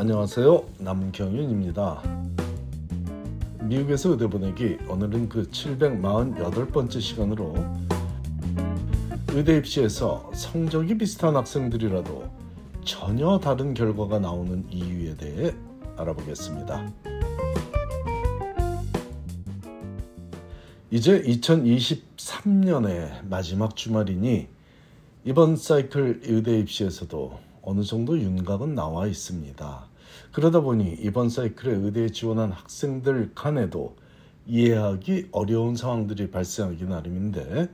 [0.00, 0.64] 안녕하세요.
[0.78, 2.02] 남경윤입니다.
[3.62, 7.56] 미국에서 의대 보내기 오늘은 그 748번째 시간으로
[9.30, 12.30] 의대 입시에서 성적이 비슷한 학생들이라도
[12.84, 15.52] 전혀 다른 결과가 나오는 이유에 대해
[15.96, 16.92] 알아보겠습니다.
[20.92, 24.46] 이제 2023년의 마지막 주말이니
[25.24, 29.88] 이번 사이클 의대 입시에서도 어느 정도 윤곽은 나와 있습니다.
[30.32, 33.96] 그러다 보니 이번 사이클에 의대에 지원한 학생들 간에도
[34.46, 37.68] 이해하기 어려운 상황들이 발생하기 나름인데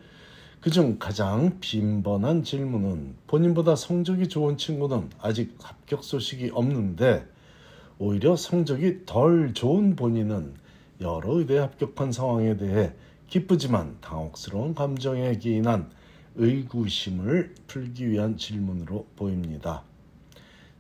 [0.61, 7.27] 그중 가장 빈번한 질문은 본인보다 성적이 좋은 친구는 아직 합격 소식이 없는데
[7.98, 10.55] 오히려 성적이 덜 좋은 본인은
[11.01, 12.92] 여러 의대에 합격한 상황에 대해
[13.28, 15.91] 기쁘지만 당혹스러운 감정에 기인한
[16.37, 19.83] 의구심을 풀기 위한 질문으로 보입니다.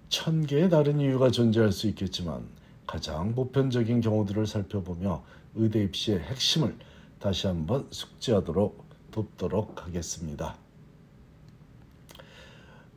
[0.08, 2.46] 천 개의 다른 이유가 존재할 수 있겠지만
[2.86, 6.76] 가장 보편적인 경우들을 살펴보며 의대 입시의 핵심을
[7.18, 10.56] 다시 한번 숙지하도록 돕도록 하겠습니다.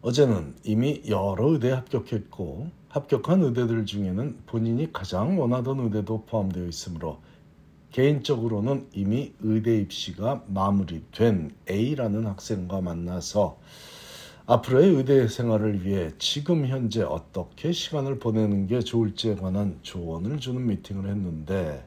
[0.02, 7.20] 어제는 이미 여러 의대에 합격했고 합격한 의대들 중에는 본인이 가장 원하던 의대도 포함되어 있으므로
[7.92, 13.58] 개인적으로는 이미 의대 입시가 마무리된 A라는 학생과 만나서
[14.46, 21.10] 앞으로의 의대 생활을 위해 지금 현재 어떻게 시간을 보내는 게 좋을지에 관한 조언을 주는 미팅을
[21.10, 21.84] 했는데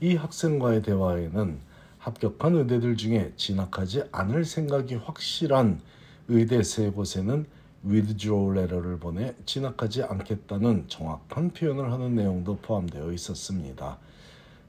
[0.00, 1.58] 이 학생과의 대화에는
[1.98, 5.80] 합격한 의대들 중에 진학하지 않을 생각이 확실한
[6.28, 7.44] 의대 세 곳에는
[7.84, 13.98] withdrawal letter를 보내 진학하지 않겠다는 정확한 표현을 하는 내용도 포함되어 있었습니다.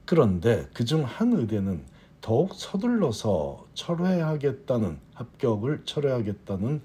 [0.04, 1.82] 그런데 그중 한 의대는
[2.20, 6.82] 더욱 서둘러서 철회하겠다는 합격을 철회하겠다는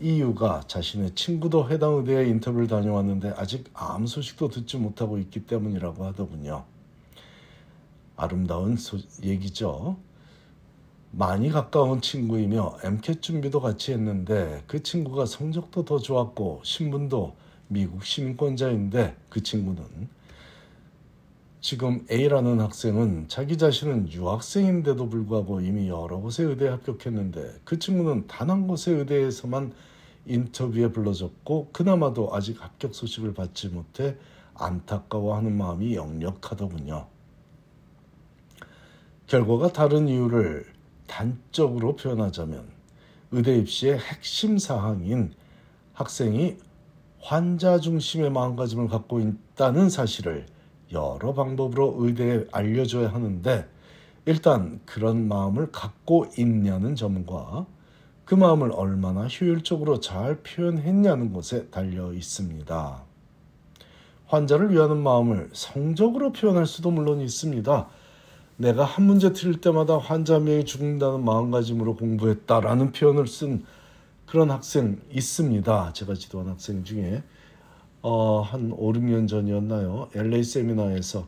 [0.00, 6.64] 이유가 자신의 친구도 해당 의대에 인터뷰를 다녀왔는데 아직 아무 소식도 듣지 못하고 있기 때문이라고 하더군요.
[8.16, 9.96] 아름다운 소, 얘기죠.
[11.12, 17.36] 많이 가까운 친구이며 MCAT 준비도 같이 했는데 그 친구가 성적도 더 좋았고 신분도
[17.68, 19.84] 미국 시민권자인데 그 친구는
[21.64, 28.50] 지금 A라는 학생은 자기 자신은 유학생인데도 불구하고 이미 여러 곳에 의대에 합격했는데 그 친구는 단
[28.50, 29.72] 한 곳의 의대에서만
[30.26, 34.14] 인터뷰에 불러졌고 그나마도 아직 합격 소식을 받지 못해
[34.52, 37.06] 안타까워하는 마음이 역력하더군요.
[39.26, 40.66] 결과가 다른 이유를
[41.06, 42.62] 단적으로 표현하자면
[43.30, 45.32] 의대 입시의 핵심 사항인
[45.94, 46.58] 학생이
[47.20, 50.52] 환자 중심의 마음가짐을 갖고 있다는 사실을
[50.94, 53.68] 여러 방법으로 의대에 알려줘야 하는데
[54.26, 57.66] 일단 그런 마음을 갖고 있냐는 점과
[58.24, 63.02] 그 마음을 얼마나 효율적으로 잘 표현했냐는 것에 달려 있습니다.
[64.26, 67.86] 환자를 위하는 마음을 성적으로 표현할 수도 물론 있습니다.
[68.56, 73.64] 내가 한 문제 틀릴 때마다 환자 명이 죽는다는 마음가짐으로 공부했다라는 표현을 쓴
[74.26, 75.92] 그런 학생 있습니다.
[75.92, 77.22] 제가 지도한 학생 중에
[78.06, 80.10] 어, 한 5, 6년 전이었나요?
[80.14, 81.26] LA 세미나에서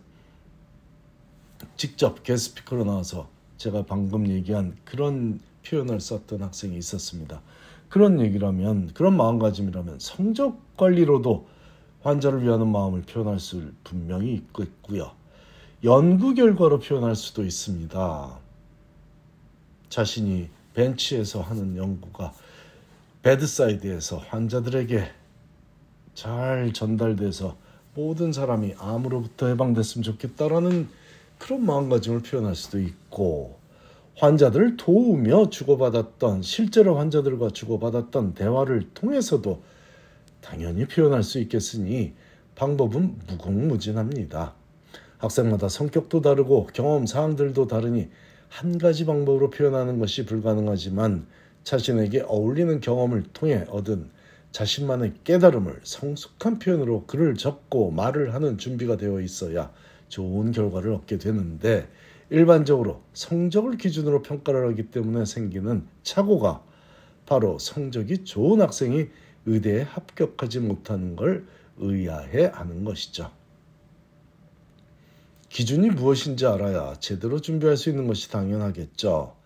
[1.78, 7.40] 직접 게스피커로 나와서 제가 방금 얘기한 그런 표현을 썼던 학생이 있었습니다.
[7.88, 11.48] 그런 얘기라면 그런 마음가짐이라면 성적 관리로도
[12.02, 15.12] 환자를 위하는 마음을 표현할 수 분명히 있겠고요.
[15.82, 18.38] 연구 결과로 표현할 수도 있습니다.
[19.88, 22.34] 자신이 벤치에서 하는 연구가
[23.22, 25.25] bedside에서 환자들에게
[26.16, 27.56] 잘 전달돼서
[27.94, 30.88] 모든 사람이 암으로부터 해방됐으면 좋겠다라는
[31.38, 33.58] 그런 마음가짐을 표현할 수도 있고
[34.16, 39.62] 환자들을 도우며 주고받았던 실제로 환자들과 주고받았던 대화를 통해서도
[40.40, 42.14] 당연히 표현할 수 있겠으니
[42.54, 44.54] 방법은 무궁무진합니다.
[45.18, 48.08] 학생마다 성격도 다르고 경험 사항들도 다르니
[48.48, 51.26] 한 가지 방법으로 표현하는 것이 불가능하지만
[51.64, 54.15] 자신에게 어울리는 경험을 통해 얻은
[54.56, 59.70] 자신만의 깨달음을 성숙한 표현으로 글을 적고 말을 하는 준비가 되어 있어야
[60.08, 61.86] 좋은 결과를 얻게 되는데
[62.30, 66.64] 일반적으로 성적을 기준으로 평가를 하기 때문에 생기는 착오가
[67.26, 69.08] 바로 성적이 좋은 학생이
[69.44, 71.46] 의대에 합격하지 못하는 걸
[71.76, 73.30] 의아해 하는 것이죠.
[75.50, 79.36] 기준이 무엇인지 알아야 제대로 준비할 수 있는 것이 당연하겠죠.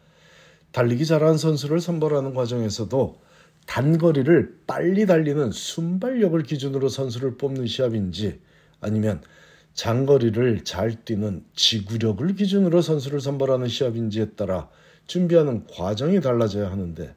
[0.70, 3.29] 달리기 잘하는 선수를 선발하는 과정에서도
[3.70, 8.40] 단거리를 빨리 달리는 순발력을 기준으로 선수를 뽑는 시합인지
[8.80, 9.22] 아니면
[9.74, 14.68] 장거리를 잘 뛰는 지구력을 기준으로 선수를 선발하는 시합인지에 따라
[15.06, 17.14] 준비하는 과정이 달라져야 하는데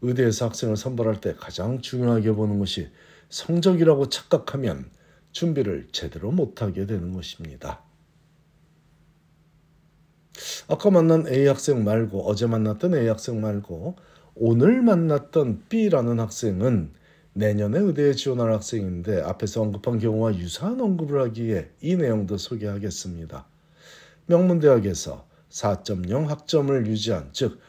[0.00, 2.88] 의대에서 학생을 선발할 때 가장 중요하게 보는 것이
[3.28, 4.86] 성적이라고 착각하면
[5.32, 7.82] 준비를 제대로 못하게 되는 것입니다.
[10.68, 13.96] 아까 만난 A 학생 말고 어제 만났던 A 학생 말고
[14.34, 16.90] 오늘 만났던 B라는 학생은
[17.34, 23.46] 내년에 의대에 지원할 학생인데 앞에서 언급한 경우와 유사한 언급을 하기에 이 내용도 소개하겠습니다.
[24.26, 27.60] 명문대학에서 4.0 학점을 유지한 즉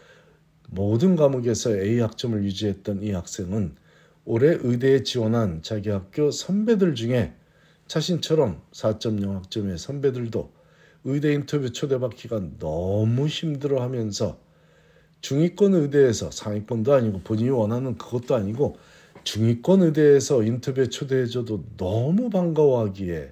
[0.69, 3.75] 모든 과목에서 A 학점을 유지했던 이 학생은
[4.24, 7.33] 올해 의대에 지원한 자기 학교 선배들 중에
[7.88, 10.50] 자신처럼 4.0 학점의 선배들도
[11.04, 14.39] 의대 인터뷰 초대받기가 너무 힘들어 하면서
[15.24, 18.78] 중위권 의대에서 상위권도 아니고 본인이 원하는 그것도 아니고
[19.24, 23.31] 중위권 의대에서 인터뷰에 초대해줘도 너무 반가워하기에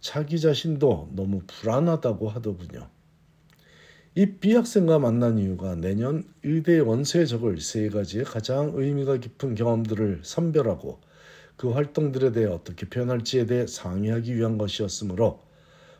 [0.00, 2.88] 자기 자신도 너무 불안하다고 하더군요.
[4.16, 10.20] 이 B 학생과 만난 이유가 내년 의대 원서에 적을 세 가지의 가장 의미가 깊은 경험들을
[10.22, 11.00] 선별하고
[11.56, 15.40] 그 활동들에 대해 어떻게 표현할지에 대해 상의하기 위한 것이었으므로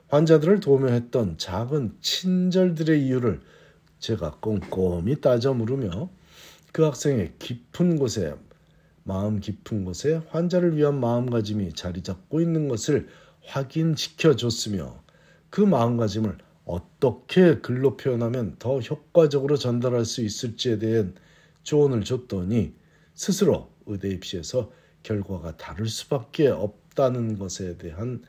[0.09, 3.41] 환자들을 도우며 했던 작은 친절들의 이유를
[4.01, 6.11] 제가 꼼꼼히 따져 물으며
[6.73, 8.35] 그 학생의 깊은 곳에
[9.05, 13.09] 마음 깊은 곳에 환자를 위한 마음가짐이 자리 잡고 있는 것을
[13.45, 15.03] 확인시켜 줬으며
[15.49, 21.15] 그 마음가짐을 어떻게 글로 표현하면 더 효과적으로 전달할 수 있을지에 대한
[21.63, 22.75] 조언을 줬더니
[23.15, 24.71] 스스로 의대 입시에서
[25.03, 28.23] 결과가 다를 수밖에 없다는 것에 대한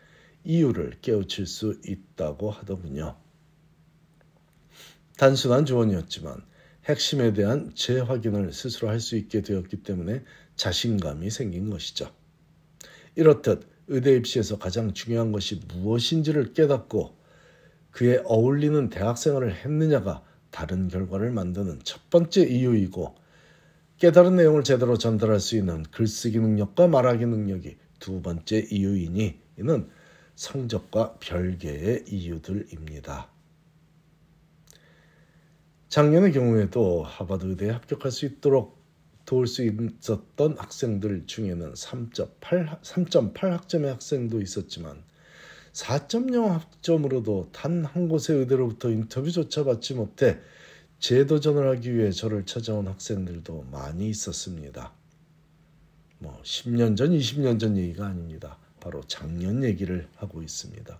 [0.44, 3.16] 이유를 깨우칠 수 있다고 하더군요.
[5.22, 6.42] 단순한 조언이었지만
[6.86, 10.24] 핵심에 대한 재확인을 스스로 할 수 있게 되었기 때문에
[10.56, 12.10] 자신감이 생긴 것이죠.
[13.16, 17.16] 이렇듯 의대 입시에서 가장 중요한 것이 무엇인지를 깨닫고
[17.92, 23.14] 그에 어울리는 대학 생활을 했느냐가 다른 결과를 만드는 첫 번째 이유이고
[24.00, 29.88] 깨달은 내용을 제대로 전달할 수 있는 글쓰기 능력과 말하기 능력이 두 번째 이유이니 이는
[30.34, 33.41] 성적과 별개의 이유들입니다.
[35.92, 38.82] 작년의 경우에도 하버드 의대에 합격할 수 있도록
[39.26, 45.04] 도울 수 있었던 학생들 중에는 3.8, 3.8 학점의 학생도 있었지만
[45.74, 50.40] 4.0 학점으로도 단 한 곳의 의대로부터 인터뷰조차 받지 못해
[51.00, 54.94] 재도전을 하기 위해 저를 찾아온 학생들도 많이 있었습니다.
[56.20, 58.58] 뭐 10년 전, 20년 전 얘기가 아닙니다.
[58.80, 60.98] 바로 작년 얘기를 하고 있습니다.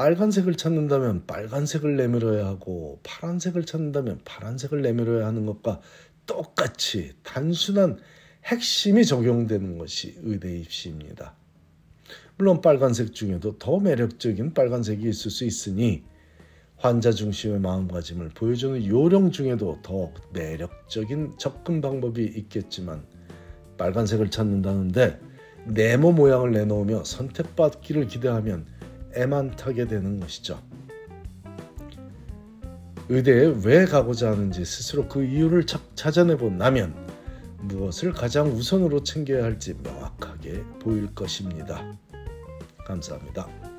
[0.00, 5.82] 빨간색을 찾는다면 빨간색을 내밀어야 하고 파란색을 찾는다면 파란색을 내밀어야 하는 것과
[6.24, 7.98] 똑같이 단순한
[8.46, 11.34] 핵심이 적용되는 것이 의대 입시입니다.
[12.38, 16.02] 물론 빨간색 중에도 더 매력적인 빨간색이 있을 수 있으니
[16.78, 23.04] 환자 중심의 마음가짐을 보여주는 요령 중에도 더 매력적인 접근 방법이 있겠지만
[23.76, 25.20] 빨간색을 찾는다는데
[25.66, 28.64] 네모 모양을 내놓으며 선택받기를 기대하면
[29.14, 30.60] 애만 타게 되는 것이죠.
[33.08, 36.94] 의대에 왜 가고자 하는지 스스로 그 이유를 찾아내고 나면
[37.62, 41.98] 무엇을 가장 우선으로 챙겨야 할지 명확하게 보일 것입니다.
[42.86, 43.69] 감사합니다.